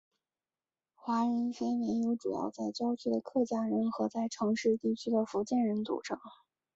[0.95, 6.17] 华人分为由主要在郊区的客家人和在城市地区的福建人组成。